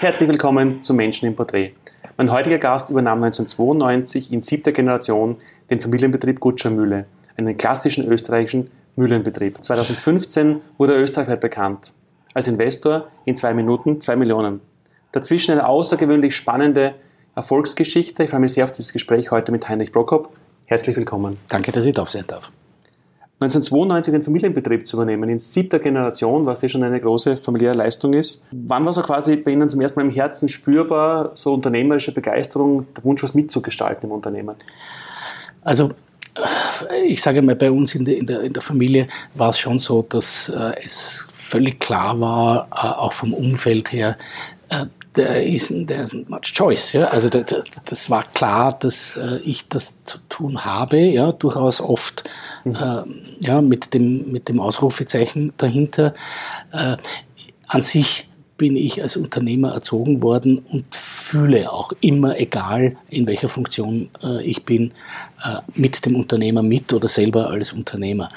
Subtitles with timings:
[0.00, 1.72] Herzlich willkommen zu Menschen im Porträt.
[2.16, 5.38] Mein heutiger Gast übernahm 1992 in siebter Generation
[5.70, 9.60] den Familienbetrieb Gutschermühle, einen klassischen österreichischen Mühlenbetrieb.
[9.60, 11.92] 2015 wurde er österreichweit bekannt.
[12.32, 14.60] Als Investor in zwei Minuten zwei Millionen.
[15.10, 16.94] Dazwischen eine außergewöhnlich spannende
[17.34, 18.22] Erfolgsgeschichte.
[18.22, 20.28] Ich freue mich sehr auf dieses Gespräch heute mit Heinrich Brockhoff.
[20.66, 21.38] Herzlich willkommen.
[21.48, 22.52] Danke, dass ich da sein darf.
[23.40, 28.12] 1992 den Familienbetrieb zu übernehmen, in siebter Generation, was ja schon eine große familiäre Leistung
[28.14, 28.42] ist.
[28.50, 32.86] Wann war so quasi bei Ihnen zum ersten Mal im Herzen spürbar, so unternehmerische Begeisterung,
[32.96, 34.56] der Wunsch, was mitzugestalten im Unternehmen?
[35.62, 35.90] Also
[37.04, 39.78] ich sage mal, bei uns in der, in der, in der Familie war es schon
[39.78, 44.16] so, dass äh, es völlig klar war, äh, auch vom Umfeld her,
[44.68, 44.86] äh,
[45.18, 46.92] there isn't, there isn't much choice.
[46.92, 47.06] Ja?
[47.06, 47.44] Also das,
[47.84, 52.24] das war klar, dass äh, ich das zu tun habe, ja, durchaus oft
[52.64, 52.74] mhm.
[52.74, 56.14] äh, ja, mit, dem, mit dem Ausrufezeichen dahinter.
[56.72, 56.96] Äh,
[57.66, 63.48] an sich bin ich als Unternehmer erzogen worden und fühle auch immer, egal in welcher
[63.48, 64.92] Funktion äh, ich bin,
[65.44, 68.30] äh, mit dem Unternehmer mit oder selber als Unternehmer.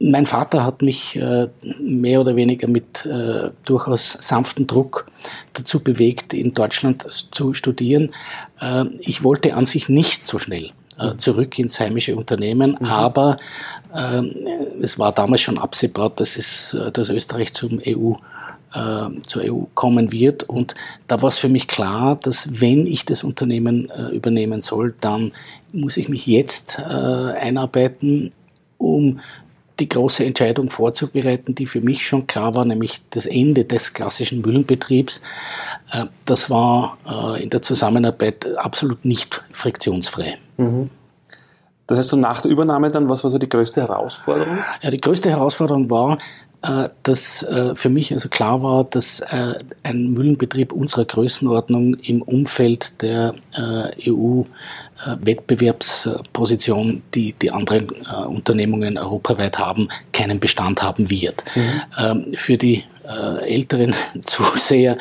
[0.00, 5.06] Mein Vater hat mich äh, mehr oder weniger mit äh, durchaus sanftem Druck
[5.52, 8.12] dazu bewegt, in Deutschland zu studieren.
[8.60, 12.86] Äh, ich wollte an sich nicht so schnell äh, zurück ins heimische Unternehmen, mhm.
[12.86, 13.38] aber
[13.96, 14.34] ähm,
[14.82, 18.14] es war damals schon absehbar, dass, es, äh, dass Österreich zum EU
[18.74, 20.42] äh, zur EU kommen wird.
[20.44, 20.74] Und
[21.06, 25.32] da war es für mich klar, dass wenn ich das Unternehmen äh, übernehmen soll, dann
[25.72, 28.32] muss ich mich jetzt äh, einarbeiten,
[28.78, 29.20] um
[29.80, 34.40] die große Entscheidung vorzubereiten, die für mich schon klar war, nämlich das Ende des klassischen
[34.40, 35.20] Mühlenbetriebs.
[35.92, 40.38] Äh, das war äh, in der Zusammenarbeit absolut nicht friktionsfrei.
[40.56, 40.90] Mhm.
[41.86, 44.58] Das heißt, so nach der Übernahme dann, was war so die größte Herausforderung?
[44.80, 46.18] Ja, die größte Herausforderung war,
[47.02, 49.20] dass für mich also klar war, dass
[49.82, 53.34] ein Mühlenbetrieb unserer Größenordnung im Umfeld der
[54.06, 54.44] EU
[55.04, 61.44] äh, Wettbewerbsposition, die die anderen äh, Unternehmungen europaweit haben, keinen Bestand haben wird.
[61.56, 61.82] Mhm.
[61.98, 63.94] Ähm, für die äh, älteren
[64.24, 64.96] Zuseher,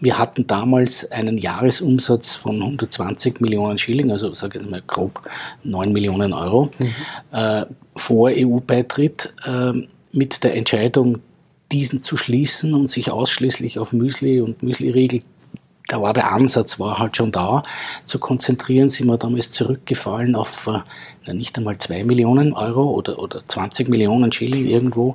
[0.00, 5.22] wir hatten damals einen Jahresumsatz von 120 Millionen Schilling, also sage ich mal grob
[5.62, 7.66] 9 Millionen Euro, mhm.
[7.96, 11.18] vor EU-Beitritt ähm, mit der Entscheidung,
[11.72, 15.22] diesen zu schließen und sich ausschließlich auf Müsli und Müsli-Riegel
[15.88, 17.62] da war der Ansatz, war halt schon da,
[18.06, 20.68] zu konzentrieren, sind wir damals zurückgefallen auf
[21.26, 25.14] äh, nicht einmal zwei Millionen Euro oder, oder 20 Millionen Schilling irgendwo.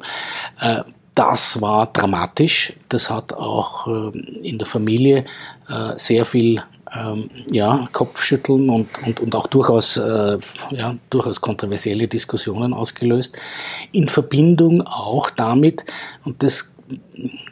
[0.60, 0.84] Äh,
[1.16, 2.74] das war dramatisch.
[2.88, 4.18] Das hat auch äh,
[4.48, 5.26] in der Familie
[5.68, 6.62] äh, sehr viel
[6.96, 10.38] ähm, ja, Kopfschütteln und, und, und auch durchaus, äh,
[10.72, 13.38] ja, durchaus kontroversielle Diskussionen ausgelöst.
[13.92, 15.86] In Verbindung auch damit,
[16.26, 16.72] und das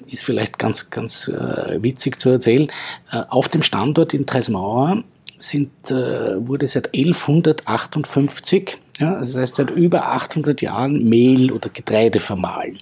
[0.07, 2.71] ist vielleicht ganz, ganz äh, witzig zu erzählen.
[3.11, 5.03] Äh, auf dem Standort in Treismauer
[5.39, 12.19] sind, äh, wurde seit 1158, ja, das heißt seit über 800 Jahren Mehl oder Getreide
[12.19, 12.79] vermahlen.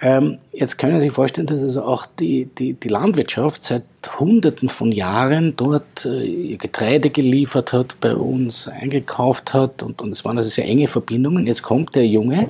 [0.00, 3.82] Ähm, jetzt können Sie sich vorstellen, dass also auch die, die, die Landwirtschaft seit
[4.18, 10.12] Hunderten von Jahren dort äh, ihr Getreide geliefert hat, bei uns eingekauft hat und, und
[10.12, 11.46] es waren also sehr enge Verbindungen.
[11.46, 12.48] Jetzt kommt der Junge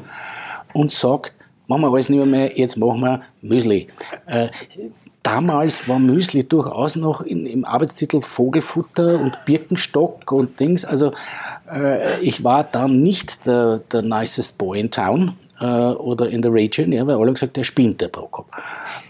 [0.75, 1.33] und sagt,
[1.69, 3.87] machen wir alles nicht mehr, jetzt machen wir Müsli.
[4.27, 4.49] Äh,
[5.23, 10.85] damals war Müsli durchaus noch in, im Arbeitstitel Vogelfutter und Birkenstock und Dings.
[10.85, 11.13] Also
[11.73, 16.53] äh, ich war da nicht der, der nicest boy in town äh, oder in der
[16.53, 18.47] Region, ja, weil alle gesagt, der spinnt, der Prokop.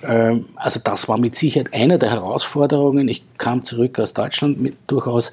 [0.03, 3.09] Ähm, also das war mit Sicherheit eine der Herausforderungen.
[3.09, 5.33] Ich kam zurück aus Deutschland mit durchaus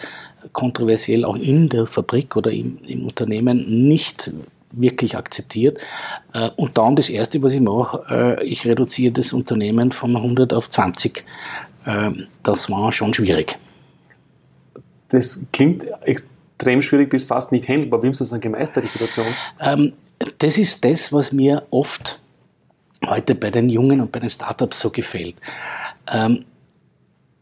[0.53, 4.31] kontroversiell auch in der Fabrik oder im, im Unternehmen nicht
[4.71, 5.79] wirklich akzeptiert.
[6.33, 10.53] Äh, und dann das Erste, was ich mache, äh, ich reduziere das Unternehmen von 100
[10.53, 11.23] auf 20.
[11.85, 12.11] Äh,
[12.43, 13.57] das war schon schwierig.
[15.09, 18.01] Das klingt extrem schwierig bis fast nicht handelbar.
[18.01, 19.27] Wie haben Sie das dann gemeistert, die Situation?
[19.61, 19.93] Ähm,
[20.37, 22.19] das ist das, was mir oft
[23.05, 25.35] heute bei den Jungen und bei den Startups so gefällt.
[26.11, 26.45] Ähm,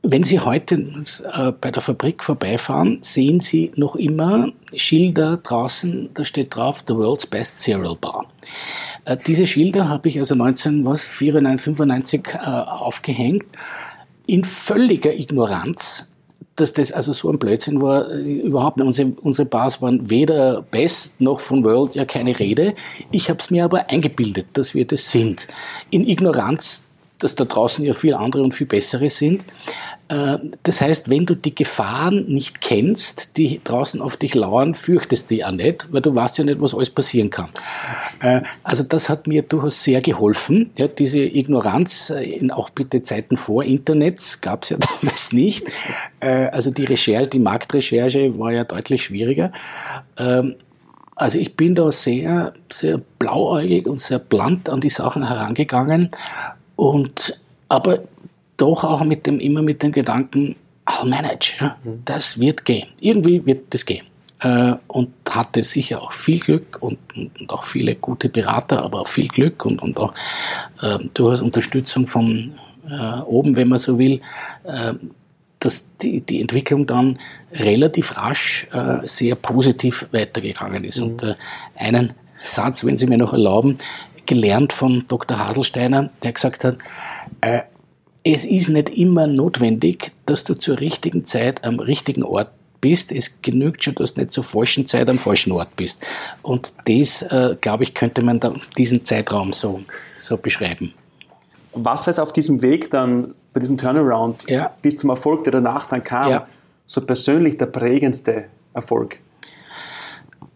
[0.06, 6.26] wenn Sie heute äh, bei der Fabrik vorbeifahren, sehen Sie noch immer Schilder draußen, da
[6.26, 8.26] steht drauf The World's Best Cereal Bar.
[9.06, 13.46] Äh, diese Schilder habe ich also 1994, äh, aufgehängt,
[14.28, 16.06] in völliger Ignoranz,
[16.56, 18.86] dass das also so ein Blödsinn war, überhaupt nicht.
[18.86, 22.76] Unsere, unsere Bars waren weder Best noch von World, ja keine Rede.
[23.12, 25.48] Ich habe es mir aber eingebildet, dass wir das sind.
[25.90, 26.84] In Ignoranz,
[27.24, 29.44] dass da draußen ja viel andere und viel bessere sind.
[30.10, 35.30] Äh, das heißt, wenn du die Gefahren nicht kennst, die draußen auf dich lauern, fürchtest
[35.30, 37.50] du die auch nicht, weil du weißt ja nicht, was alles passieren kann.
[38.22, 40.72] Äh, also das hat mir durchaus sehr geholfen.
[40.78, 45.66] Ja, diese Ignoranz äh, in auch bitte Zeiten vor Internets gab es ja damals nicht.
[46.20, 49.52] Also die Recherche, die Marktrecherche war ja deutlich schwieriger.
[50.18, 50.56] Ähm,
[51.16, 56.10] also ich bin da sehr, sehr blauäugig und sehr blunt an die Sachen herangegangen
[56.76, 57.40] und
[57.70, 58.00] aber
[58.58, 60.56] doch auch mit dem, immer mit dem Gedanken,
[60.86, 62.02] I'll manage, ja, mhm.
[62.06, 62.88] das wird gehen.
[63.00, 64.06] Irgendwie wird das gehen.
[64.42, 69.08] Äh, und hatte sicher auch viel Glück und, und, auch viele gute Berater, aber auch
[69.08, 70.14] viel Glück und, und auch
[70.82, 72.54] äh, durchaus Unterstützung von
[72.90, 74.20] äh, oben, wenn man so will,
[74.66, 74.94] äh,
[75.60, 77.20] dass die, die Entwicklung dann
[77.54, 81.00] relativ rasch äh, sehr positiv weitergegangen ist.
[81.00, 81.04] Mhm.
[81.04, 81.36] Und äh,
[81.78, 83.78] einen Satz, wenn Sie mir noch erlauben,
[84.26, 85.38] gelernt von Dr.
[85.38, 86.78] Haselsteiner, der gesagt hat,
[87.42, 87.62] äh,
[88.24, 92.50] es ist nicht immer notwendig, dass du zur richtigen Zeit am richtigen Ort
[92.80, 93.12] bist.
[93.12, 96.06] Es genügt schon, dass du nicht zur falschen Zeit am falschen Ort bist.
[96.42, 98.40] Und das, äh, glaube ich, könnte man
[98.78, 99.82] diesen Zeitraum so,
[100.18, 100.94] so beschreiben.
[101.74, 104.72] Was war es auf diesem Weg dann, bei diesem Turnaround, ja.
[104.82, 106.48] bis zum Erfolg, der danach dann kam, ja.
[106.86, 109.20] so persönlich der prägendste Erfolg?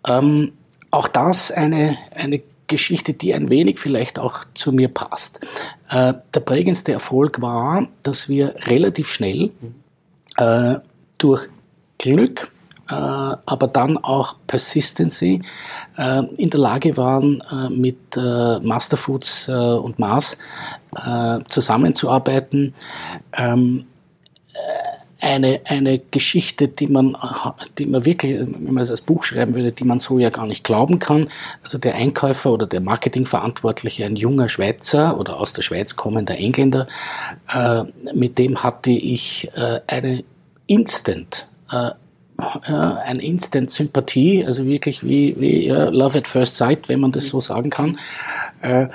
[0.07, 0.53] Ähm,
[0.91, 5.39] auch das eine, eine Geschichte, die ein wenig vielleicht auch zu mir passt.
[5.89, 9.51] Äh, der prägendste Erfolg war, dass wir relativ schnell
[10.37, 10.75] äh,
[11.17, 11.47] durch
[11.97, 12.51] Glück,
[12.89, 15.41] äh, aber dann auch Persistency
[16.37, 17.41] in der Lage waren,
[17.71, 20.37] mit Masterfoods und Mars
[21.49, 22.75] zusammenzuarbeiten.
[23.33, 23.87] Ähm,
[25.19, 27.17] eine, eine Geschichte, die man,
[27.77, 30.45] die man wirklich, wenn man es als Buch schreiben würde, die man so ja gar
[30.45, 31.29] nicht glauben kann.
[31.63, 36.87] Also der Einkäufer oder der Marketingverantwortliche, ein junger Schweizer oder aus der Schweiz kommender Engländer,
[37.53, 37.83] äh,
[38.13, 40.23] mit dem hatte ich äh, eine
[40.67, 41.91] Instant, äh,
[42.37, 47.27] eine Instant Sympathie, also wirklich wie, wie uh, Love at First Sight, wenn man das
[47.29, 47.97] so sagen kann.
[48.61, 48.87] Äh,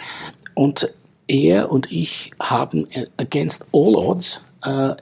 [0.55, 0.95] und
[1.27, 4.95] er und ich haben äh, against all odds äh,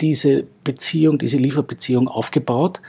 [0.00, 2.80] diese Beziehung, diese Lieferbeziehung aufgebaut,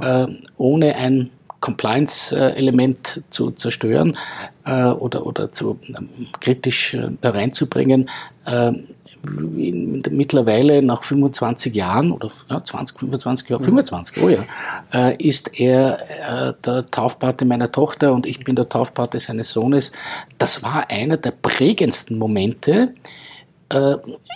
[0.00, 1.30] äh, ohne ein
[1.64, 4.18] Compliance-Element zu zerstören
[4.66, 8.10] äh, oder, oder zu ähm, kritisch äh, reinzubringen.
[8.44, 8.72] Äh,
[9.22, 14.44] mittlerweile nach 25 Jahren oder ja, 20, 25 Jahre, 25, oh ja,
[14.92, 19.90] äh, ist er äh, der Taufpate meiner Tochter und ich bin der Taufpate seines Sohnes.
[20.36, 22.92] Das war einer der prägendsten Momente,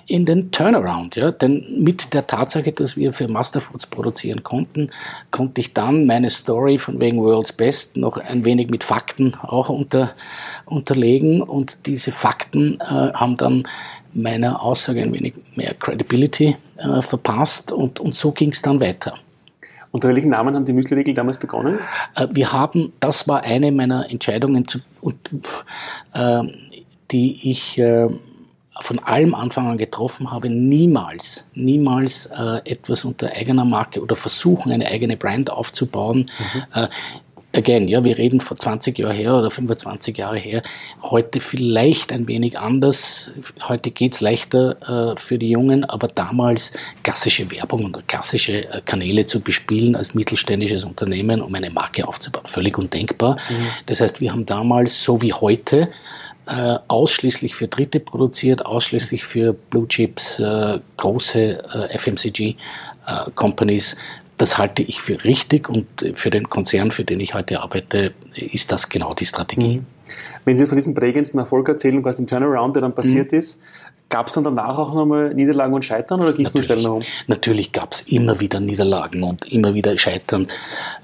[0.06, 1.16] in den Turnaround.
[1.16, 1.30] Ja?
[1.30, 4.90] Denn mit der Tatsache, dass wir für Masterfoods produzieren konnten,
[5.30, 9.68] konnte ich dann meine Story von wegen World's Best noch ein wenig mit Fakten auch
[9.68, 10.14] unter,
[10.64, 11.42] unterlegen.
[11.42, 13.68] Und diese Fakten äh, haben dann
[14.14, 17.70] meiner Aussage ein wenig mehr Credibility äh, verpasst.
[17.72, 19.14] Und, und so ging es dann weiter.
[19.90, 21.78] Unter welchen Namen haben die Müsli-Riegel damals begonnen?
[22.16, 25.18] Äh, wir haben, das war eine meiner Entscheidungen, zu, und,
[26.14, 26.42] äh,
[27.10, 28.08] die ich äh,
[28.80, 34.72] von allem Anfang an getroffen habe, niemals, niemals äh, etwas unter eigener Marke oder versuchen,
[34.72, 36.30] eine eigene Brand aufzubauen.
[36.54, 36.82] Mhm.
[36.82, 36.88] Äh,
[37.56, 40.62] again, ja, wir reden vor 20 Jahren her oder 25 Jahre her.
[41.02, 43.30] Heute vielleicht ein wenig anders.
[43.62, 46.72] Heute geht's leichter äh, für die Jungen, aber damals
[47.02, 52.46] klassische Werbung und klassische äh, Kanäle zu bespielen als mittelständisches Unternehmen, um eine Marke aufzubauen,
[52.46, 53.36] völlig undenkbar.
[53.48, 53.66] Mhm.
[53.86, 55.88] Das heißt, wir haben damals, so wie heute,
[56.48, 63.92] äh, ausschließlich für Dritte produziert, ausschließlich für Blue Chips, äh, große äh, FMCG-Companies.
[63.92, 63.96] Äh,
[64.38, 68.70] das halte ich für richtig und für den Konzern, für den ich heute arbeite, ist
[68.70, 69.78] das genau die Strategie.
[69.78, 69.86] Mhm.
[70.44, 73.38] Wenn Sie von diesem prägendsten Erfolg erzählen, was den Turnaround, der dann passiert mhm.
[73.38, 73.60] ist,
[74.10, 76.92] Gab es dann danach auch nochmal Niederlagen und Scheitern oder ging es nur schnell nach
[76.92, 77.04] oben?
[77.26, 80.48] Natürlich gab es immer wieder Niederlagen und immer wieder Scheitern.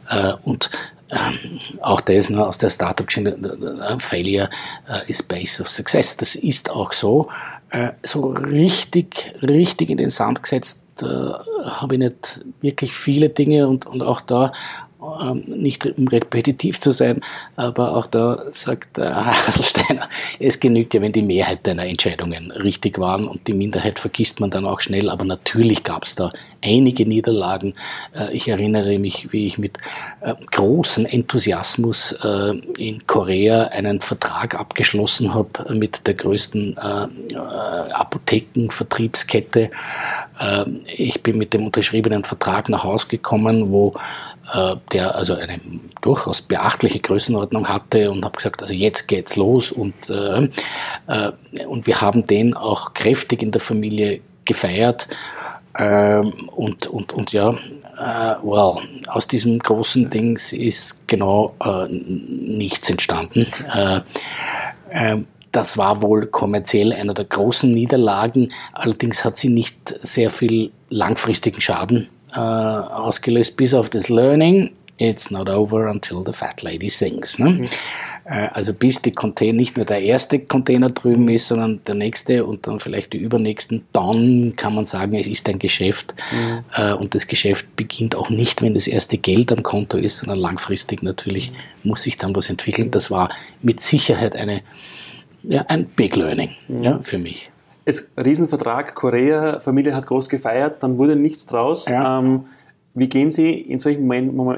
[0.09, 0.71] Äh, und
[1.15, 4.51] ähm, auch das ne, aus der Startup-Geschichte, Failure
[4.89, 6.17] äh, is base of success.
[6.17, 7.29] Das ist auch so.
[7.71, 13.67] Äh, so richtig, richtig in den Sand gesetzt äh, habe ich nicht wirklich viele Dinge
[13.69, 14.53] und, und auch da
[15.47, 17.21] nicht um repetitiv zu sein,
[17.57, 20.09] aber auch da sagt Herr Haselsteiner,
[20.39, 24.51] es genügt ja, wenn die Mehrheit deiner Entscheidungen richtig waren und die Minderheit vergisst man
[24.51, 26.33] dann auch schnell, aber natürlich gab es da
[26.65, 27.75] einige Niederlagen.
[28.15, 29.79] Äh, ich erinnere mich, wie ich mit
[30.21, 39.71] äh, großem Enthusiasmus äh, in Korea einen Vertrag abgeschlossen habe mit der größten Apothekenvertriebskette.
[40.97, 43.99] Ich bin mit dem unterschriebenen Vertrag nach Hause gekommen, wo äh,
[44.93, 45.59] der also eine
[46.03, 50.49] durchaus beachtliche Größenordnung hatte und habe gesagt, also jetzt geht's los und, äh,
[51.07, 55.09] äh, und wir haben den auch kräftig in der Familie gefeiert
[55.77, 58.77] Ähm, und, und, und ja, äh, well,
[59.09, 63.47] aus diesem großen Dings ist genau äh, nichts entstanden.
[64.93, 65.17] Äh,
[65.51, 68.53] das war wohl kommerziell einer der großen Niederlagen.
[68.73, 74.71] Allerdings hat sie nicht sehr viel langfristigen Schaden äh, ausgelöst, bis auf das Learning.
[74.99, 77.39] It's not over until the fat lady sings.
[77.39, 77.51] Ne?
[77.51, 77.69] Mhm.
[78.25, 82.45] Äh, also bis die Container, nicht nur der erste Container drüben ist, sondern der nächste
[82.45, 86.15] und dann vielleicht die übernächsten, dann kann man sagen, es ist ein Geschäft.
[86.33, 86.65] Mhm.
[86.77, 90.39] Äh, und das Geschäft beginnt auch nicht, wenn das erste Geld am Konto ist, sondern
[90.39, 91.91] langfristig natürlich mhm.
[91.91, 92.91] muss sich dann was entwickeln.
[92.91, 93.31] Das war
[93.63, 94.63] mit Sicherheit eine,
[95.43, 96.85] ja, ein Big Learning mhm.
[96.85, 97.51] ja, für mich.
[97.85, 101.87] Es Riesenvertrag, Korea, Familie hat groß gefeiert, dann wurde nichts draus.
[101.87, 102.19] Ja.
[102.19, 102.47] Ähm,
[102.95, 104.09] wie gehen Sie in solchen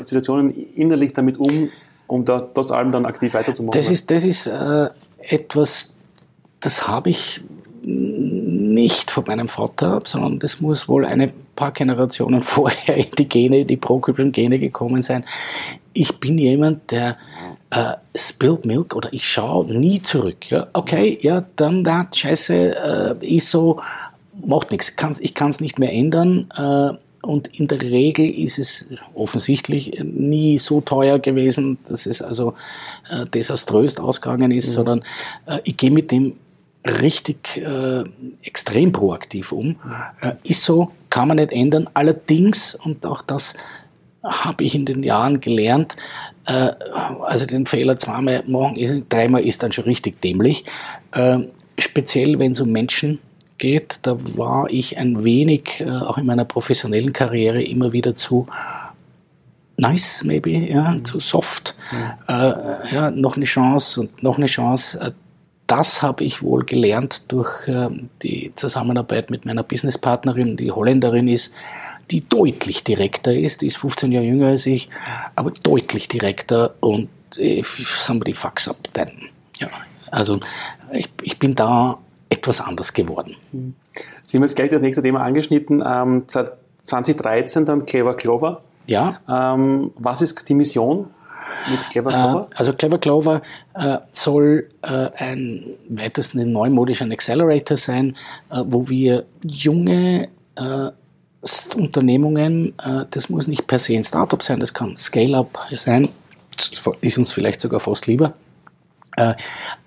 [0.04, 1.70] Situationen innerlich damit um,
[2.06, 3.78] um da trotz allem dann aktiv weiterzumachen?
[3.78, 4.90] Das ist, das ist äh,
[5.20, 5.92] etwas,
[6.60, 7.42] das habe ich
[7.82, 13.64] nicht von meinem Vater, sondern das muss wohl eine paar Generationen vorher in die Gene,
[13.64, 15.24] die prokryptischen Gene gekommen sein.
[15.92, 17.16] Ich bin jemand, der
[17.70, 20.50] äh, spilled milk oder ich schaue nie zurück.
[20.50, 20.68] Ja?
[20.72, 22.54] Okay, ja, dann da, scheiße,
[23.22, 23.80] äh, ist so,
[24.44, 24.92] macht nichts.
[25.20, 26.48] Ich kann es nicht mehr ändern.
[26.56, 26.96] Äh,
[27.26, 32.54] und in der Regel ist es offensichtlich nie so teuer gewesen, dass es also
[33.10, 34.72] äh, desaströs ausgegangen ist, mhm.
[34.72, 35.04] sondern
[35.46, 36.34] äh, ich gehe mit dem
[36.86, 38.04] richtig äh,
[38.42, 39.76] extrem proaktiv um.
[40.20, 41.90] Äh, ist so, kann man nicht ändern.
[41.94, 43.54] Allerdings, und auch das
[44.26, 45.96] habe ich in den Jahren gelernt,
[46.46, 46.70] äh,
[47.22, 50.64] also den Fehler zweimal machen, dreimal ist dann schon richtig dämlich.
[51.12, 51.40] Äh,
[51.78, 53.18] speziell wenn es um Menschen
[53.58, 58.46] geht, da war ich ein wenig, äh, auch in meiner professionellen Karriere, immer wieder zu
[59.78, 61.04] nice, maybe, ja, mhm.
[61.04, 61.74] zu soft.
[61.92, 62.12] Mhm.
[62.28, 65.00] Äh, ja, noch eine Chance und noch eine Chance.
[65.00, 65.12] Äh,
[65.66, 67.88] das habe ich wohl gelernt durch äh,
[68.22, 71.52] die Zusammenarbeit mit meiner Businesspartnerin, die Holländerin ist,
[72.10, 74.88] die deutlich direkter ist, die ist 15 Jahre jünger als ich,
[75.34, 77.08] aber deutlich direkter und
[77.38, 79.10] if somebody fucks up, then.
[79.58, 79.68] Ja,
[80.10, 80.40] also
[80.92, 81.98] ich, ich bin da
[82.28, 83.36] etwas anders geworden.
[84.24, 85.82] Sie haben jetzt gleich das nächste Thema angeschnitten.
[85.86, 86.24] Ähm,
[86.82, 88.62] 2013 dann Clever Clover.
[88.86, 89.20] Ja.
[89.28, 91.08] Ähm, was ist die Mission
[91.70, 92.48] mit Clever Clover?
[92.50, 93.42] Äh, also Clever Clover
[93.74, 98.16] äh, soll äh, ein weitestens ein neumodischer Accelerator sein,
[98.50, 100.90] äh, wo wir junge äh,
[101.76, 106.08] Unternehmungen, äh, das muss nicht per se ein Startup sein, das kann Scale-up sein,
[107.00, 108.34] ist uns vielleicht sogar fast lieber,
[109.16, 109.34] äh,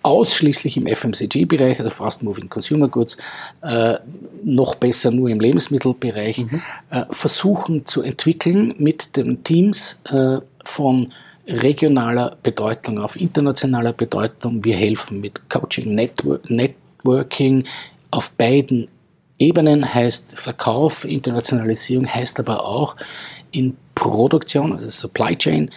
[0.02, 3.16] ausschließlich im FMCG-Bereich, also Fast Moving Consumer Goods,
[3.62, 3.96] äh,
[4.44, 6.62] noch besser nur im Lebensmittelbereich, mhm.
[6.90, 11.14] äh, versuchen zu entwickeln mit den Teams äh, von
[11.48, 14.64] regionaler Bedeutung auf internationaler Bedeutung.
[14.64, 17.66] Wir helfen mit Coaching, Network, Networking
[18.12, 18.88] auf beiden
[19.40, 22.96] Ebenen, heißt Verkauf, Internationalisierung, heißt aber auch
[23.52, 25.72] in Produktion, also Supply Chain,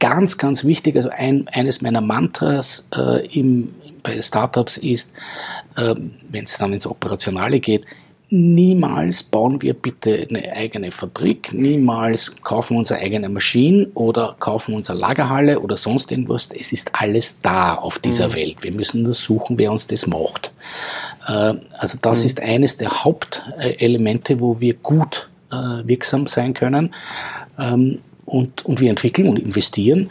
[0.00, 3.72] ganz, ganz wichtig, also ein, eines meiner Mantras äh, im,
[4.02, 5.12] bei Startups ist,
[5.76, 5.94] äh,
[6.28, 7.84] wenn es dann ins Operationale geht,
[8.32, 14.74] niemals bauen wir bitte eine eigene Fabrik, niemals kaufen wir unsere eigene Maschine oder kaufen
[14.74, 16.48] unsere Lagerhalle oder sonst irgendwas.
[16.58, 18.34] Es ist alles da auf dieser mhm.
[18.34, 18.56] Welt.
[18.62, 20.50] Wir müssen nur suchen, wer uns das macht.
[21.28, 22.26] Äh, also das mhm.
[22.26, 26.94] ist eines der Hauptelemente, wo wir gut äh, wirksam sein können.
[27.58, 30.10] Ähm, und, und wir entwickeln und investieren.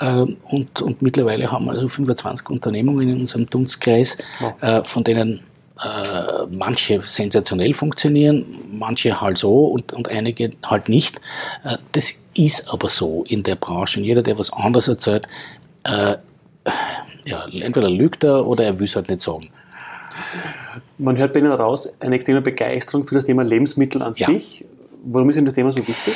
[0.00, 4.78] Ähm, und, und mittlerweile haben wir also 25 Unternehmungen in unserem Dunstkreis, ja.
[4.78, 5.40] Äh, von denen
[5.84, 11.20] äh, manche sensationell funktionieren, manche halt so und, und einige halt nicht.
[11.64, 14.00] Äh, das ist aber so in der Branche.
[14.00, 15.28] Und jeder, der was anderes erzählt,
[15.84, 16.16] äh,
[17.26, 19.50] ja, entweder lügt er oder er will es halt nicht sagen.
[20.98, 24.28] Man hört bei Ihnen raus eine extreme Begeisterung für das Thema Lebensmittel an ja.
[24.28, 24.64] sich.
[25.04, 26.14] Warum ist Ihnen das Thema so wichtig?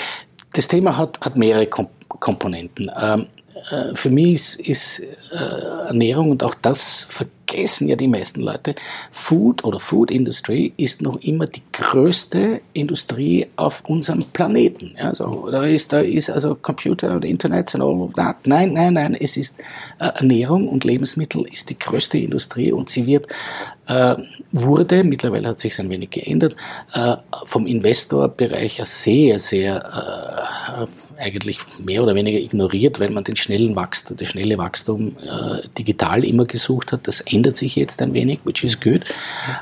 [0.55, 2.91] Das Thema hat, hat mehrere Komponenten.
[3.01, 3.27] Ähm,
[3.71, 8.75] äh, für mich ist, ist äh, Ernährung und auch das vergessen ja die meisten Leute.
[9.11, 14.95] Food oder Food Industry ist noch immer die größte Industrie auf unserem Planeten.
[14.99, 18.37] Also, da ist, da ist also Computer und Internet und all that.
[18.47, 19.57] Nein, nein, nein, es ist
[19.99, 23.27] äh, Ernährung und Lebensmittel ist die größte Industrie und sie wird,
[23.89, 24.17] äh,
[24.53, 26.57] wurde, mittlerweile hat sich ein wenig geändert,
[26.95, 33.77] äh, vom Investorbereich sehr, sehr äh, eigentlich mehr oder weniger ignoriert, weil man den schnellen
[33.77, 37.07] Wachstum, das schnelle Wachstum äh, digital immer gesucht hat.
[37.07, 39.05] Das ändert sich jetzt ein wenig, which is good,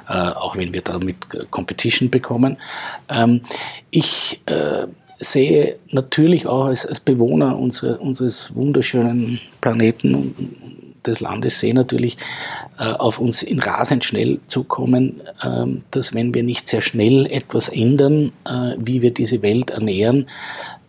[0.08, 1.16] äh, auch wenn wir damit
[1.50, 2.56] Competition bekommen.
[3.08, 3.42] Ähm,
[3.90, 4.86] ich äh,
[5.18, 10.34] sehe natürlich auch als, als Bewohner unsere, unseres wunderschönen Planeten
[11.06, 12.16] des Landes sehe natürlich
[12.78, 17.68] äh, auf uns in rasend schnell zukommen, ähm, dass wenn wir nicht sehr schnell etwas
[17.68, 20.28] ändern, äh, wie wir diese Welt ernähren,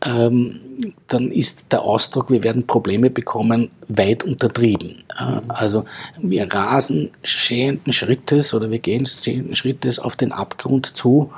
[0.02, 5.04] dann ist der Ausdruck, wir werden Probleme bekommen, weit untertrieben.
[5.18, 5.84] Äh, also
[6.22, 11.32] wir rasen stehenden Schrittes oder wir gehen stehenden Schrittes auf den Abgrund zu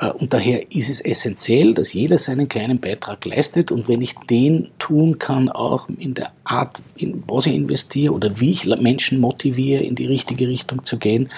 [0.00, 4.14] äh, und daher ist es essentiell, dass jeder seinen kleinen Beitrag leistet und wenn ich
[4.30, 9.20] den tun kann, auch in der Art, in was ich investiere oder wie ich Menschen
[9.20, 11.28] motiviere, in die richtige Richtung zu gehen,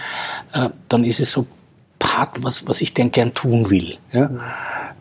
[0.52, 1.46] äh, dann ist es so
[1.98, 3.96] Part, was, was ich denn gern tun will.
[4.12, 4.30] Ja?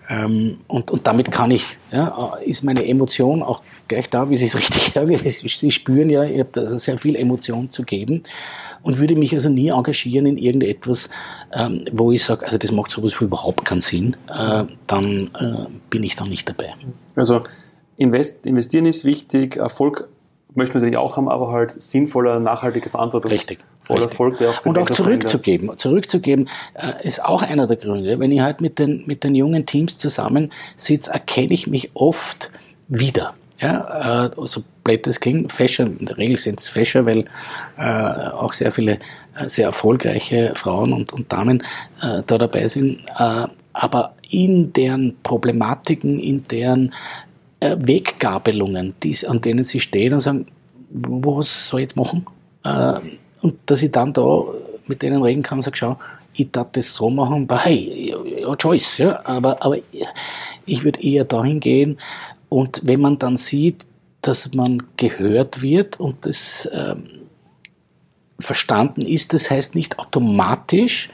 [0.10, 4.46] Ähm, und, und damit kann ich, ja, ist meine Emotion auch gleich da, wie Sie
[4.46, 5.18] es richtig sagen.
[5.18, 8.24] Sie spüren ja, ich habe also sehr viel Emotion zu geben
[8.84, 11.10] und würde mich also nie engagieren in irgendetwas,
[11.54, 16.04] ähm, wo ich sage, also das macht sowas überhaupt keinen Sinn, äh, dann äh, bin
[16.04, 16.74] ich da nicht dabei.
[17.16, 17.44] Also
[17.98, 20.08] invest, investieren ist wichtig, Erfolg
[20.58, 23.32] möchte man natürlich auch haben, aber halt sinnvoller, nachhaltige Verantwortung.
[23.32, 23.60] Richtig.
[23.84, 25.78] Voller Erfolg, der auch Und auch zurückzugeben.
[25.78, 28.20] Zurückzugeben äh, ist auch einer der Gründe.
[28.20, 32.52] Wenn ich halt mit den, mit den jungen Teams zusammensitze, erkenne ich mich oft
[32.90, 33.34] wieder.
[33.60, 37.26] Ja, äh, so blöd das klingt, Fäscher, in der Regel sind es Fäscher, weil
[37.78, 39.00] äh, auch sehr viele
[39.36, 41.64] äh, sehr erfolgreiche Frauen und, und Damen
[42.02, 43.00] äh, da dabei sind.
[43.18, 46.94] Äh, aber in deren Problematiken, in deren
[47.60, 50.46] Weggabelungen, die, an denen sie stehen und sagen,
[50.90, 52.26] was soll ich jetzt machen?
[52.64, 53.00] Äh,
[53.42, 54.44] und dass ich dann da
[54.86, 55.98] mit denen reden kann und sage, schau,
[56.34, 59.78] ich darf das so machen, aber hey, ja, choice, ja, aber, aber
[60.66, 61.98] ich würde eher dahin gehen
[62.50, 63.86] und wenn man dann sieht,
[64.22, 67.24] dass man gehört wird und das ähm,
[68.40, 71.10] verstanden ist, das heißt nicht automatisch,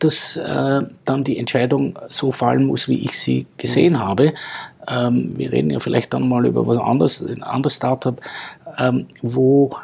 [0.00, 4.00] dass äh, dann die Entscheidung so fallen muss, wie ich sie gesehen mhm.
[4.00, 4.34] habe.
[4.88, 8.20] Ähm, wir reden ja vielleicht dann mal über was anderes, ein anderes Startup,
[8.78, 9.76] ähm, wo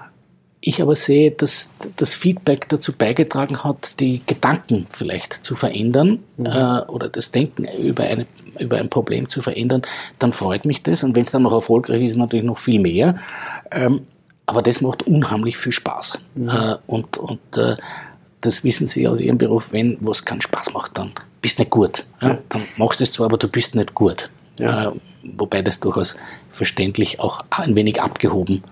[0.60, 6.46] ich aber sehe, dass das Feedback dazu beigetragen hat, die Gedanken vielleicht zu verändern mhm.
[6.46, 8.26] äh, oder das Denken über, eine,
[8.58, 9.82] über ein Problem zu verändern,
[10.18, 11.04] dann freut mich das.
[11.04, 13.16] Und wenn es dann noch erfolgreich ist, natürlich noch viel mehr.
[13.70, 14.02] Ähm,
[14.46, 16.18] aber das macht unheimlich viel Spaß.
[16.34, 16.48] Mhm.
[16.48, 17.76] Äh, und und äh,
[18.40, 21.12] das wissen Sie aus Ihrem Beruf, wenn was keinen Spaß macht, dann
[21.42, 22.04] bist du nicht gut.
[22.20, 22.38] Ja?
[22.48, 24.30] Dann machst du es zwar, aber du bist nicht gut.
[24.58, 24.90] Ja.
[24.90, 24.92] Äh,
[25.36, 26.16] wobei das durchaus
[26.50, 28.62] verständlich auch ein wenig abgehoben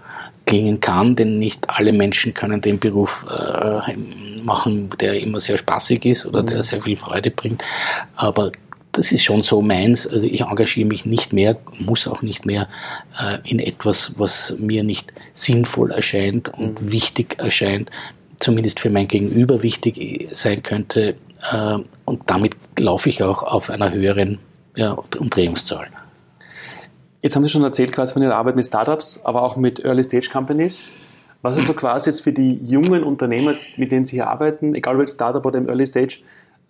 [0.46, 3.96] klingen kann, denn nicht alle Menschen können den Beruf äh,
[4.42, 6.48] machen, der immer sehr spaßig ist oder mhm.
[6.48, 7.62] der sehr viel Freude bringt.
[8.14, 8.52] Aber
[8.92, 10.06] das ist schon so meins.
[10.06, 12.68] Also ich engagiere mich nicht mehr, muss auch nicht mehr
[13.18, 16.92] äh, in etwas, was mir nicht sinnvoll erscheint und mhm.
[16.92, 17.90] wichtig erscheint,
[18.38, 21.16] zumindest für mein Gegenüber wichtig sein könnte.
[21.52, 24.38] Äh, und damit laufe ich auch auf einer höheren
[24.76, 25.88] ja, Umdrehungszahl.
[27.22, 30.04] Jetzt haben Sie schon erzählt quasi von Ihrer Arbeit mit Startups, aber auch mit Early
[30.04, 30.84] Stage Companies.
[31.42, 34.96] Was ist so quasi jetzt für die jungen Unternehmer, mit denen Sie hier arbeiten, egal
[34.96, 36.18] ob jetzt Startup oder im Early Stage,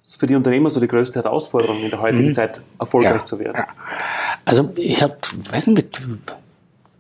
[0.05, 2.35] für die Unternehmer so die größte Herausforderung in der heutigen mhm.
[2.35, 3.57] Zeit erfolgreich ja, zu werden?
[3.57, 3.67] Ja.
[4.45, 5.17] Also ich habe,
[5.51, 6.01] weiß nicht,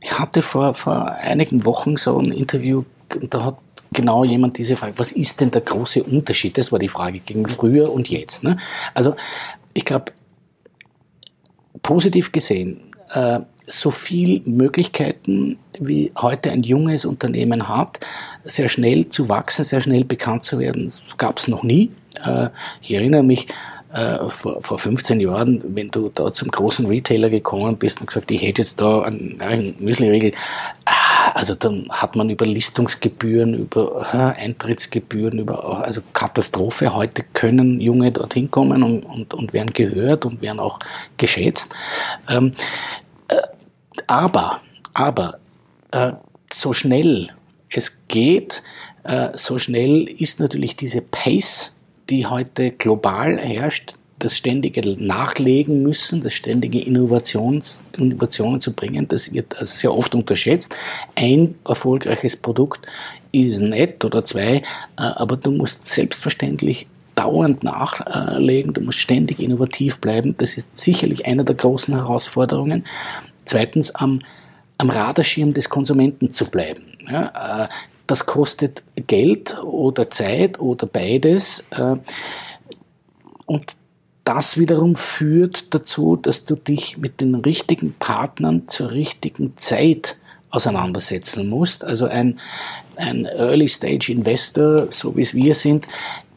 [0.00, 3.59] ich hatte vor, vor einigen Wochen so ein Interview und da hat
[3.94, 6.59] genau jemand diese Frage, was ist denn der große Unterschied?
[6.59, 8.42] Das war die Frage gegen früher und jetzt.
[8.42, 8.59] Ne?
[8.92, 9.14] Also
[9.72, 10.12] ich glaube,
[11.83, 18.00] positiv gesehen, äh, so viel Möglichkeiten, wie heute ein junges Unternehmen hat,
[18.44, 21.90] sehr schnell zu wachsen, sehr schnell bekannt zu werden, gab es noch nie.
[22.22, 22.50] Äh,
[22.83, 23.48] ich erinnere mich,
[23.94, 28.30] äh, vor, vor 15 Jahren, wenn du da zum großen Retailer gekommen bist und gesagt,
[28.30, 30.33] ich hätte jetzt da einen, einen Müsli-Riegel,
[30.85, 36.94] ah, also dann hat man über Listungsgebühren, über Eintrittsgebühren, über also Katastrophe.
[36.94, 40.79] Heute können Junge dorthin kommen und, und, und werden gehört und werden auch
[41.16, 41.70] geschätzt.
[42.29, 42.53] Ähm,
[43.29, 43.37] äh,
[44.07, 44.61] aber,
[44.94, 45.38] aber
[45.90, 46.12] äh,
[46.53, 47.31] so schnell
[47.68, 48.62] es geht,
[49.03, 51.75] äh, so schnell ist natürlich diese Pace
[52.11, 59.33] die heute global herrscht, das ständige Nachlegen müssen, das ständige Innovations, Innovationen zu bringen, das
[59.33, 60.74] wird also sehr oft unterschätzt.
[61.16, 62.87] Ein erfolgreiches Produkt
[63.33, 64.62] ist nett oder zwei, äh,
[64.96, 70.35] aber du musst selbstverständlich dauernd nachlegen, du musst ständig innovativ bleiben.
[70.38, 72.87] Das ist sicherlich eine der großen Herausforderungen.
[73.44, 74.20] Zweitens, am,
[74.79, 76.83] am Radarschirm des Konsumenten zu bleiben.
[77.09, 77.68] Ja, äh,
[78.07, 81.64] das kostet Geld oder Zeit oder beides.
[81.70, 81.96] Äh,
[83.46, 83.77] und
[84.24, 90.16] das wiederum führt dazu, dass du dich mit den richtigen Partnern zur richtigen Zeit
[90.50, 91.84] auseinandersetzen musst.
[91.84, 92.38] Also ein,
[92.96, 95.87] ein Early Stage Investor, so wie es wir sind,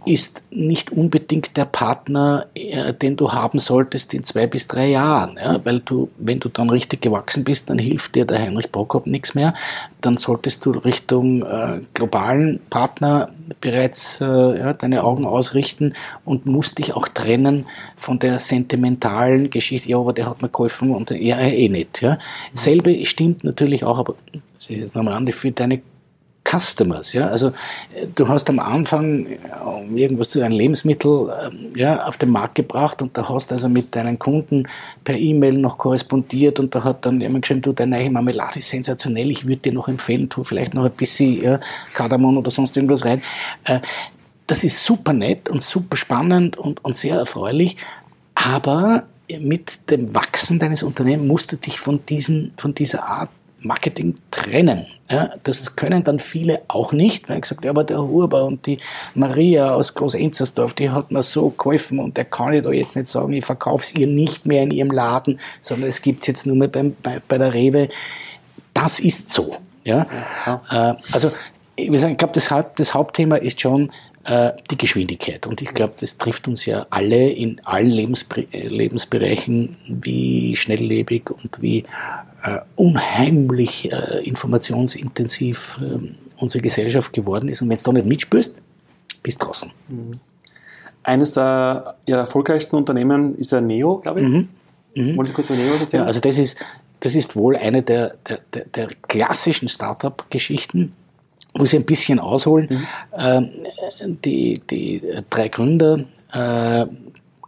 [0.08, 5.38] ist nicht unbedingt der Partner, äh, den du haben solltest in zwei bis drei Jahren.
[5.38, 5.64] Ja?
[5.66, 9.36] Weil du, wenn du dann richtig gewachsen bist, dann hilft dir der Heinrich Prokop nichts
[9.36, 9.54] mehr.
[10.02, 13.30] Dann solltest du Richtung äh, globalen Partner
[13.62, 15.94] bereits äh, ja, deine Augen ausrichten
[16.26, 17.66] und musst dich auch trennen
[17.96, 22.02] von der sentimentalen Geschichte, ja, aber der hat mir geholfen und ja, eh nicht.
[22.02, 22.18] Ja?
[22.54, 24.16] Selbe stimmt natürlich auch, aber
[24.56, 25.82] das ist jetzt nochmal an, für deine
[26.48, 27.14] Customers.
[27.14, 27.28] Ja?
[27.28, 27.50] Also
[27.94, 29.38] äh, du hast am Anfang äh,
[29.96, 33.96] irgendwas zu einem Lebensmittel äh, ja, auf den Markt gebracht und da hast also mit
[33.96, 34.68] deinen Kunden
[35.04, 38.70] per E-Mail noch korrespondiert und da hat dann jemand geschrieben, du, deine neue Marmelade ist
[38.70, 41.60] sensationell, ich würde dir noch empfehlen, tu vielleicht noch ein bisschen ja,
[41.94, 43.22] Kardamom oder sonst irgendwas rein.
[44.48, 47.78] das ist super nett und super spannend und, und sehr erfreulich,
[48.36, 49.04] aber
[49.40, 53.30] mit dem Wachsen deines Unternehmens musst du dich von, diesen, von dieser Art
[53.62, 54.86] Marketing trennen.
[55.10, 58.66] Ja, das können dann viele auch nicht, weil ich gesagt ja, aber der Huber und
[58.66, 58.80] die
[59.16, 63.08] Maria aus Groß-Enzersdorf, die hat mir so geholfen und der kann ich da jetzt nicht
[63.08, 66.46] sagen, ich verkaufe es ihr nicht mehr in ihrem Laden, sondern es gibt es jetzt
[66.46, 67.88] nur mehr beim, bei, bei der Rewe.
[68.74, 69.56] Das ist so.
[69.86, 70.06] Ja?
[70.46, 70.62] ja.
[70.70, 71.32] Äh, also
[71.78, 73.92] ich, ich glaube, das, das Hauptthema ist schon,
[74.28, 75.48] äh, die Geschwindigkeit.
[75.48, 81.62] Und ich glaube, das trifft uns ja alle in allen Lebensbe Lebensbereichen, wie schnelllebig und
[81.62, 81.86] wie
[82.44, 85.98] äh, unheimlich äh, informationsintensiv äh,
[86.42, 87.62] unsere Gesellschaft geworden ist.
[87.62, 88.54] Und wenn du da nicht mitspürst,
[89.24, 89.72] bist du draußen.
[89.88, 90.20] Mhm.
[91.04, 94.28] Eines der ja, erfolgreichsten Unternehmen ist ja Neo, glaube ich.
[94.28, 94.50] Mhm.
[94.94, 95.16] Mhm.
[95.16, 96.04] Wollen Sie kurz über Neo erzählen?
[96.04, 96.58] Ja, also das ist,
[97.00, 100.92] das ist wohl eine der, der, der, der klassischen Startup-Geschichten
[101.58, 102.68] muss ich ein bisschen ausholen.
[102.70, 102.88] Mhm.
[103.18, 103.50] Ähm,
[104.24, 106.86] die, die drei Gründer äh,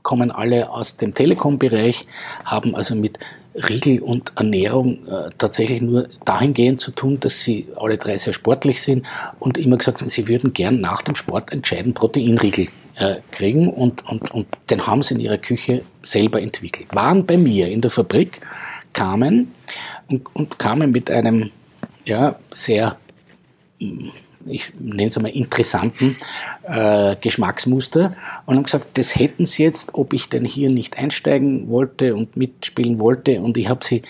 [0.04, 2.06] kommen alle aus dem Telekom-Bereich,
[2.46, 3.20] haben also mit
[3.56, 8.82] Riegel und Ernährung äh, tatsächlich nur dahingehend zu tun, dass sie alle drei sehr sportlich
[8.82, 9.06] sind
[9.40, 13.70] und immer gesagt haben, sie würden gern nach dem Sport einen gescheiten Proteinriegel äh, kriegen
[13.70, 16.88] und, und, und den haben sie in ihrer Küche selber entwickelt.
[16.94, 18.40] Waren bei mir in der Fabrik,
[18.94, 19.52] kamen
[20.10, 21.52] und, und kamen mit einem
[22.06, 22.98] ja, sehr
[24.46, 26.16] ich nenne es einmal interessanten
[26.64, 28.16] äh, Geschmacksmuster
[28.46, 32.38] und haben gesagt, das hätten sie jetzt, ob ich denn hier nicht einsteigen wollte und
[32.38, 33.42] mitspielen wollte.
[33.42, 34.04] Und ich habe sie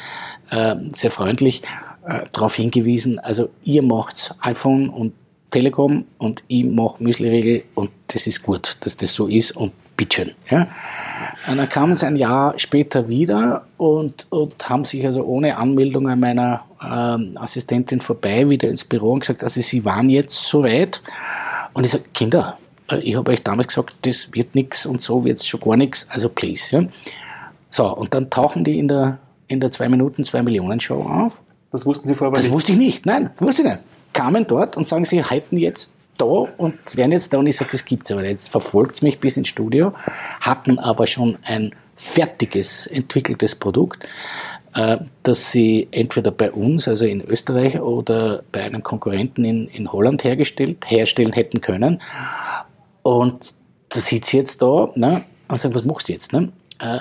[0.52, 1.64] äh, sehr freundlich
[2.06, 5.14] äh, darauf hingewiesen, also ihr macht iPhone und
[5.52, 10.32] Telekom und ich mache Müsli-Regel und das ist gut, dass das so ist und bitteschön.
[10.50, 10.68] Ja.
[11.48, 16.08] Und dann kamen sie ein Jahr später wieder und, und haben sich also ohne Anmeldung
[16.08, 21.02] an meiner ähm, Assistentin vorbei wieder ins Büro und gesagt, also sie waren jetzt soweit.
[21.74, 22.58] Und ich sage, Kinder,
[22.90, 25.76] äh, ich habe euch damals gesagt, das wird nichts und so wird es schon gar
[25.76, 26.76] nichts, also please.
[26.76, 26.84] Ja.
[27.70, 31.42] So, und dann tauchen die in der, in der 2 Minuten 2 Millionen Show auf.
[31.72, 32.54] Das wussten Sie vorher Das nicht?
[32.54, 33.80] wusste ich nicht, nein, wusste ich nicht.
[34.20, 37.72] Kamen dort und sagen, sie halten jetzt da und wären jetzt da und ich sage,
[37.72, 39.94] das gibt es aber jetzt verfolgt mich bis ins Studio,
[40.42, 44.06] hatten aber schon ein fertiges, entwickeltes Produkt,
[44.76, 49.90] äh, das sie entweder bei uns, also in Österreich oder bei einem Konkurrenten in, in
[49.90, 52.02] Holland hergestellt, herstellen hätten können.
[53.04, 53.54] Und
[53.88, 56.34] da sitzt sie jetzt da ne, und sagt, was machst du jetzt?
[56.34, 56.52] Ne?
[56.82, 57.00] Äh,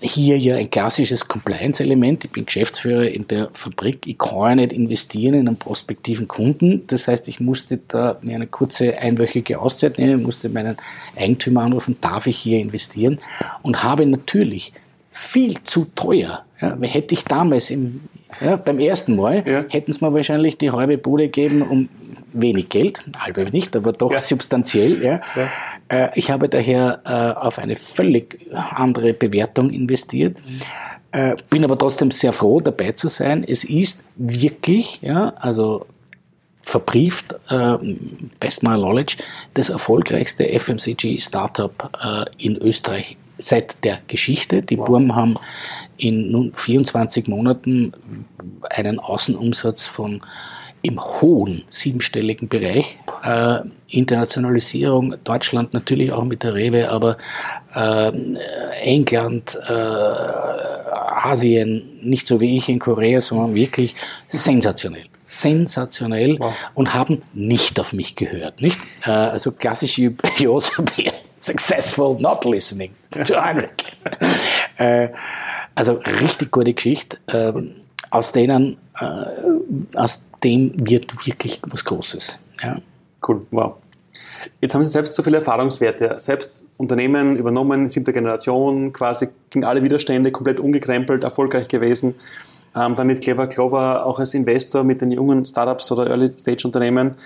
[0.00, 2.24] hier ja ein klassisches Compliance-Element.
[2.24, 4.06] Ich bin Geschäftsführer in der Fabrik.
[4.06, 6.86] Ich kann ja nicht investieren in einen prospektiven Kunden.
[6.86, 10.76] Das heißt, ich musste da mir eine kurze einwöchige Auszeit nehmen, musste meinen
[11.16, 13.18] Eigentümer anrufen, darf ich hier investieren?
[13.62, 14.72] Und habe natürlich
[15.10, 16.44] viel zu teuer.
[16.60, 18.00] Ja, hätte ich damals im,
[18.40, 19.64] ja, beim ersten Mal, ja.
[19.68, 21.88] hätten sie mir wahrscheinlich die halbe Bude gegeben um
[22.32, 24.18] wenig Geld, halbe nicht, aber doch ja.
[24.18, 25.02] substanziell.
[25.02, 25.20] Ja.
[25.88, 30.36] Äh, ich habe daher äh, auf eine völlig andere Bewertung investiert.
[30.38, 30.60] Mhm.
[31.12, 33.44] Äh, bin aber trotzdem sehr froh, dabei zu sein.
[33.46, 35.86] Es ist wirklich, ja, also
[36.62, 37.76] verbrieft, äh,
[38.40, 39.16] best my knowledge,
[39.54, 44.62] das erfolgreichste FMCG-Startup äh, in Österreich seit der Geschichte.
[44.62, 44.86] Die wow.
[44.86, 45.38] Burm haben
[45.98, 47.92] in nun 24 Monaten
[48.70, 50.22] einen Außenumsatz von
[50.82, 52.98] im hohen siebenstelligen Bereich.
[53.24, 57.18] Äh, Internationalisierung, Deutschland natürlich auch mit der Rewe, aber
[57.74, 58.12] äh,
[58.82, 63.94] England, äh, Asien, nicht so wie ich in Korea, sondern wirklich
[64.28, 65.04] sensationell.
[65.26, 66.54] Sensationell wow.
[66.74, 68.60] und haben nicht auf mich gehört.
[68.60, 68.78] Nicht?
[69.04, 70.12] Äh, also klassisch you
[70.52, 70.84] also
[71.38, 73.70] successful not listening to Heinrich.
[74.78, 75.10] Äh,
[75.74, 77.18] also richtig gute Geschichte.
[77.28, 77.76] Ähm,
[78.10, 82.38] aus denen, äh, aus dem wird wirklich was Großes.
[82.62, 82.76] Ja.
[83.26, 83.74] Cool, wow.
[84.60, 89.82] Jetzt haben Sie selbst so viele Erfahrungswerte, selbst Unternehmen übernommen, siebter Generation, quasi gegen alle
[89.82, 92.16] Widerstände komplett umgekrempelt, erfolgreich gewesen.
[92.74, 97.16] Ähm, dann mit Clever Clover auch als Investor mit den jungen Startups oder Early-Stage-Unternehmen.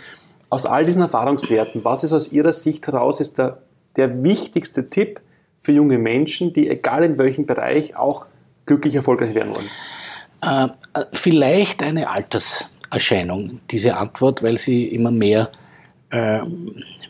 [0.49, 3.59] aus all diesen Erfahrungswerten, was ist aus Ihrer Sicht heraus ist der,
[3.97, 5.21] der wichtigste Tipp
[5.59, 8.27] für junge Menschen, die egal in welchem Bereich auch
[8.65, 9.71] glücklich erfolgreich werden wollen?
[10.43, 12.11] Äh, äh vielleicht eine
[12.91, 15.51] Alterserscheinung, diese Antwort, weil sie immer mehr
[16.11, 16.41] äh,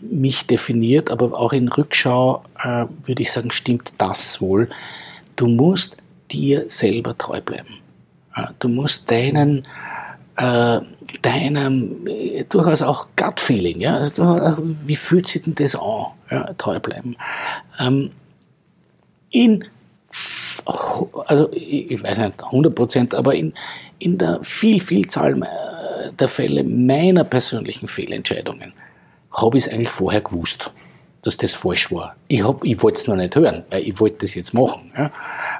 [0.00, 4.68] mich definiert, aber auch in Rückschau äh, würde ich sagen, stimmt das wohl.
[5.36, 5.96] Du musst
[6.30, 7.78] dir selber treu bleiben.
[8.58, 9.66] Du musst deinen,
[10.36, 10.80] äh,
[11.22, 16.44] deinem äh, durchaus auch Gut-Feeling, ja, also du, wie fühlt sich denn das an, ja,
[16.58, 17.16] treu bleiben.
[17.80, 18.10] Ähm,
[19.30, 19.64] in,
[20.64, 23.54] also ich weiß nicht 100 Prozent, aber in,
[23.98, 28.74] in der viel, Vielzahl äh, der Fälle meiner persönlichen Fehlentscheidungen
[29.32, 30.70] habe ich es eigentlich vorher gewusst
[31.26, 32.14] dass das falsch war.
[32.28, 34.92] Ich, ich wollte es noch nicht hören, weil ich wollte das jetzt machen.
[34.96, 35.10] Ja.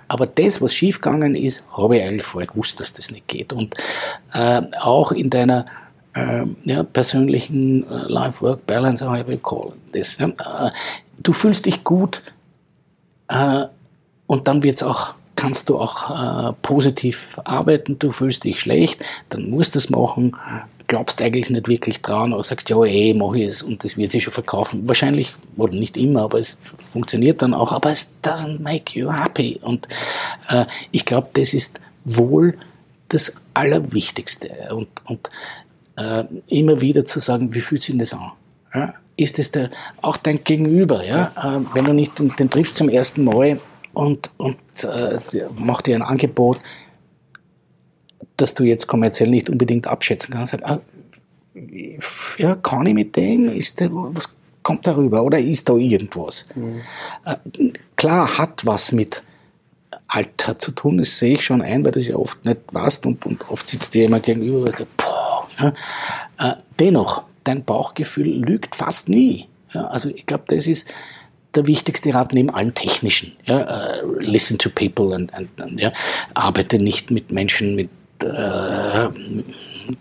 [0.06, 3.52] Aber das, was schiefgegangen ist, habe ich eigentlich vorher gewusst, dass das nicht geht.
[3.52, 3.74] Und
[4.32, 5.66] äh, auch in deiner
[6.14, 9.72] äh, ja, persönlichen äh, Life-Work-Balance, I will call.
[9.92, 10.70] Ja, äh,
[11.18, 12.22] du fühlst dich gut
[13.26, 13.64] äh,
[14.28, 19.50] und dann wird's auch kannst du auch äh, positiv arbeiten, du fühlst dich schlecht, dann
[19.50, 20.36] musst du es machen
[20.86, 24.10] glaubst eigentlich nicht wirklich dran, aber sagst, ja, eh, mache ich es und das wird
[24.10, 24.86] sich schon verkaufen.
[24.86, 29.58] Wahrscheinlich, oder nicht immer, aber es funktioniert dann auch, aber es doesn't make you happy.
[29.62, 29.88] Und
[30.48, 32.56] äh, ich glaube, das ist wohl
[33.08, 34.50] das Allerwichtigste.
[34.70, 35.30] Und, und
[35.96, 38.32] äh, immer wieder zu sagen, wie fühlt sich das an?
[38.74, 38.94] Ja?
[39.16, 39.70] Ist es der,
[40.02, 41.32] auch dein Gegenüber, ja?
[41.36, 43.60] Äh, wenn du nicht den, den triffst zum ersten Mal
[43.96, 45.18] und, und äh,
[45.56, 46.60] macht dir ein Angebot,
[48.36, 50.62] dass du jetzt kommerziell nicht unbedingt abschätzen kannst.
[50.64, 50.80] Ah,
[52.36, 53.48] ja, kann ich mit dem?
[53.48, 54.28] Ist der, was
[54.62, 55.22] kommt darüber?
[55.22, 56.44] Oder ist da irgendwas?
[56.54, 56.82] Mhm.
[57.24, 59.22] Äh, klar hat was mit
[60.08, 63.06] Alter zu tun, das sehe ich schon ein, weil du es ja oft nicht weißt
[63.06, 65.68] und, und oft sitzt dir jemand gegenüber und sagt, boah, ja.
[66.38, 69.48] äh, dennoch, dein Bauchgefühl lügt fast nie.
[69.72, 70.86] Ja, also ich glaube, das ist
[71.56, 73.32] der wichtigste Rat neben allen technischen.
[73.44, 75.92] Ja, uh, listen to people and, and, and ja,
[76.34, 77.88] arbeite nicht mit Menschen mit
[78.22, 79.08] äh,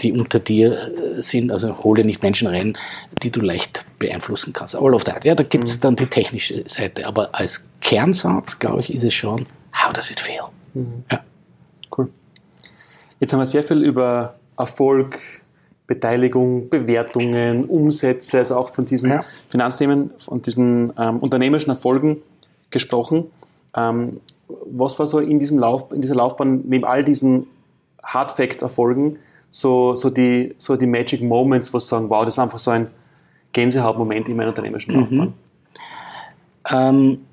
[0.01, 2.77] die unter dir sind, also hole nicht Menschen rein,
[3.21, 4.75] die du leicht beeinflussen kannst.
[4.75, 5.25] All of that.
[5.25, 5.81] Ja, da gibt es mhm.
[5.81, 7.05] dann die technische Seite.
[7.05, 10.45] Aber als Kernsatz, glaube ich, ist es schon, how does it feel?
[10.73, 11.03] Mhm.
[11.11, 11.23] Ja.
[11.95, 12.09] Cool.
[13.19, 15.19] Jetzt haben wir sehr viel über Erfolg,
[15.87, 19.25] Beteiligung, Bewertungen, Umsätze, also auch von diesen ja.
[19.49, 22.17] Finanzthemen, von diesen ähm, unternehmerischen Erfolgen
[22.71, 23.25] gesprochen.
[23.75, 27.47] Ähm, was war so in, diesem Lauf, in dieser Laufbahn neben all diesen
[28.03, 29.17] Hard Facts erfolgen,
[29.49, 32.71] so, so, die, so die Magic Moments, wo sie sagen, wow, das war einfach so
[32.71, 32.89] ein
[33.53, 34.99] Gänsehautmoment in meiner unternehmerischen mhm.
[34.99, 35.33] Laufbahn?
[36.71, 37.25] Ähm,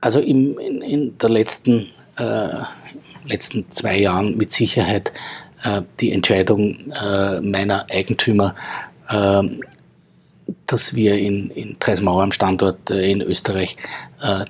[0.00, 2.62] also im, in, in der letzten, äh,
[3.24, 5.12] letzten zwei Jahren mit Sicherheit
[6.00, 8.54] die Entscheidung äh, meiner Eigentümer,
[9.10, 9.62] ähm,
[10.66, 13.76] dass wir in, in Treismauer am Standort äh, in Österreich
[14.22, 14.44] äh,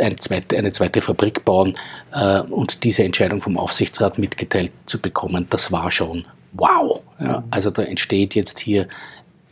[0.00, 1.76] eine zweite, eine zweite Fabrik bauen
[2.12, 7.02] äh, und diese Entscheidung vom Aufsichtsrat mitgeteilt zu bekommen, das war schon wow.
[7.20, 7.44] Ja, mhm.
[7.50, 8.88] also da entsteht jetzt hier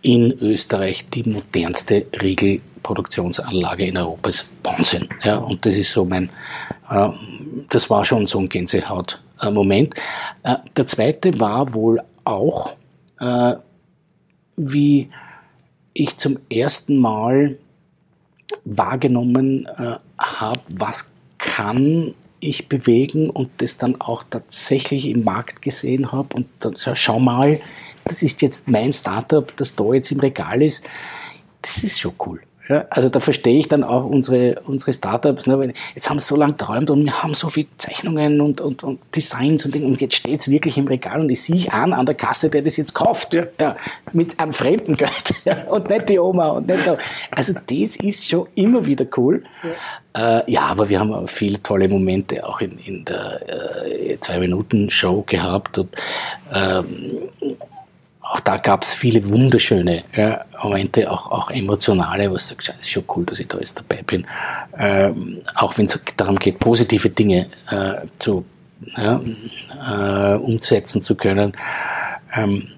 [0.03, 4.31] in Österreich die modernste Riegelproduktionsanlage in Europa.
[4.31, 5.09] Das ist Wahnsinn.
[5.23, 6.31] Ja, und das ist so mein,
[6.91, 7.09] äh,
[7.71, 9.21] das war schon so ein Gänsehaut-Moment.
[10.43, 12.77] Äh, der zweite war wohl auch,
[13.19, 13.55] äh,
[14.57, 15.11] wie
[15.95, 17.59] ich zum ersten Mal
[18.65, 26.13] wahrgenommen äh, habe, was kann ich bewegen und das dann auch tatsächlich im Markt gesehen
[26.13, 27.61] habe und dann so, schau mal,
[28.05, 30.83] das ist jetzt mein Startup, das da jetzt im Regal ist,
[31.63, 32.41] das ist schon cool.
[32.73, 35.47] Ja, also da verstehe ich dann auch unsere, unsere Startups.
[35.47, 38.83] Ne, jetzt haben sie so lange geträumt und wir haben so viele Zeichnungen und, und,
[38.83, 42.07] und Designs und, und jetzt steht es wirklich im Regal und ich sehe an an
[42.07, 43.35] der Kasse, der das jetzt kauft.
[43.35, 43.45] Ja.
[43.61, 43.77] ja
[44.15, 45.13] mit einem fremden Geld.
[45.45, 46.51] Ja, und nicht die Oma.
[46.51, 46.97] Und nicht da.
[47.33, 49.43] Also das ist schon immer wieder cool.
[50.15, 54.19] Ja, äh, ja aber wir haben auch viele tolle Momente auch in, in der äh,
[54.21, 55.79] Zwei-Minuten-Show gehabt.
[55.79, 55.91] Und,
[56.55, 57.29] ähm,
[58.23, 62.87] auch da gab es viele wunderschöne ja, Momente, auch, auch emotionale, wo du sagst, es
[62.87, 64.27] ist schon cool, dass ich da jetzt dabei bin.
[64.79, 68.45] Ähm, auch wenn es darum geht, positive Dinge äh, zu,
[68.97, 69.21] ja,
[69.89, 71.53] äh, umsetzen zu können.
[72.35, 72.69] Ähm,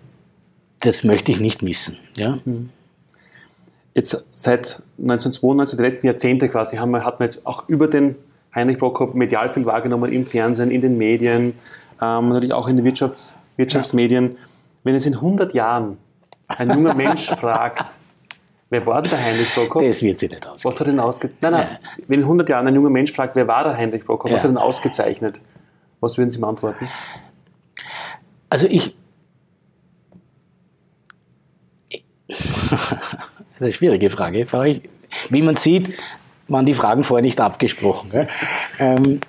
[0.81, 1.99] das möchte ich nicht missen.
[2.17, 2.39] Ja?
[2.45, 2.71] Mhm.
[3.95, 8.17] Jetzt seit 1992, die letzten Jahrzehnte quasi, haben wir, hat man jetzt auch über den
[8.55, 11.55] Heinrich Prokop medial viel wahrgenommen, im Fernsehen, in den Medien,
[12.01, 14.33] ähm, natürlich auch in den Wirtschafts-, Wirtschaftsmedien.
[14.33, 14.54] Ja
[14.85, 15.99] wenn es in 100 Jahren
[16.47, 17.85] ein junger Mensch fragt,
[18.71, 19.83] wer war denn der Heinrich Prokop?
[19.83, 20.73] Das wird sich nicht ausgehen.
[20.73, 21.43] Was hat er denn ausgezeichnet?
[21.43, 21.79] Nein, nein.
[21.83, 22.05] Ja.
[22.07, 24.31] Wenn in 100 Jahren ein junger Mensch fragt, wer war der Heinrich Prokop?
[24.31, 24.45] Was ja.
[24.45, 25.41] hat denn ausgezeichnet?
[26.01, 26.89] Was würden Sie ihm antworten?
[28.51, 28.97] Also ich,
[32.29, 34.47] ist eine schwierige Frage.
[35.31, 35.97] Wie man sieht,
[36.49, 38.29] waren die Fragen vorher nicht abgesprochen.
[38.79, 39.21] Ähm,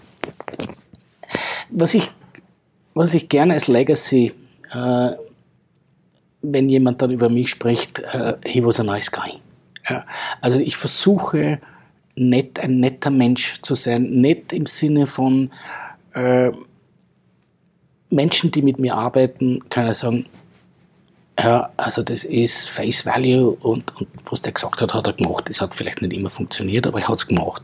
[1.69, 2.11] was, ich,
[2.93, 4.33] was ich gerne als Legacy,
[4.71, 5.11] äh,
[6.51, 9.33] wenn jemand dann über mich spricht, äh, he was a nice guy.
[9.89, 10.05] Ja,
[10.41, 11.59] also ich versuche
[12.15, 14.09] nett, ein netter Mensch zu sein.
[14.09, 15.51] Nett im Sinne von
[16.13, 16.51] äh,
[18.09, 20.25] Menschen, die mit mir arbeiten, können sagen,
[21.37, 25.49] ja, also das ist Face Value und, und was der gesagt hat, hat er gemacht.
[25.49, 27.61] Das hat vielleicht nicht immer funktioniert, aber er hat es gemacht.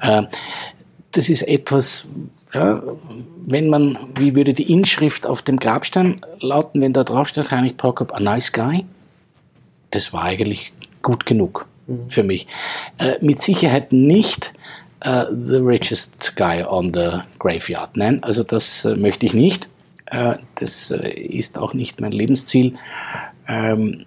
[0.00, 0.24] Äh,
[1.12, 2.06] das ist etwas,
[2.52, 2.82] ja,
[3.46, 7.76] wenn man, wie würde die Inschrift auf dem Grabstein lauten, wenn da drauf steht, Heinrich
[7.76, 8.84] Prokop, a nice guy,
[9.90, 12.10] das war eigentlich gut genug mhm.
[12.10, 12.46] für mich.
[12.98, 14.52] Äh, mit Sicherheit nicht
[15.04, 17.96] uh, the richest guy on the graveyard.
[17.96, 19.68] Nein, also das äh, möchte ich nicht.
[20.06, 22.74] Äh, das äh, ist auch nicht mein Lebensziel.
[23.48, 24.04] Ähm,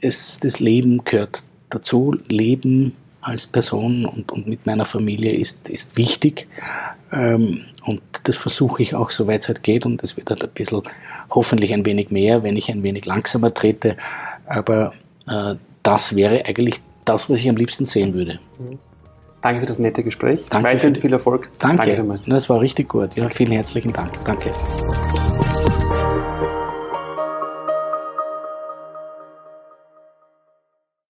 [0.00, 2.16] es, das Leben gehört dazu.
[2.28, 6.48] Leben als Person und, und mit meiner Familie ist, ist wichtig.
[7.12, 9.86] Ähm, und das versuche ich auch, soweit es halt geht.
[9.86, 10.82] Und es wird halt ein bisschen,
[11.30, 13.96] hoffentlich ein wenig mehr, wenn ich ein wenig langsamer trete.
[14.46, 14.92] Aber
[15.28, 18.38] äh, das wäre eigentlich das, was ich am liebsten sehen würde.
[19.42, 20.46] Danke für das nette Gespräch.
[20.50, 21.50] Danke Weiterhin viel Erfolg.
[21.58, 21.96] Danke.
[21.96, 23.16] Danke das war richtig gut.
[23.16, 24.12] Ja, vielen herzlichen Dank.
[24.24, 24.52] Danke.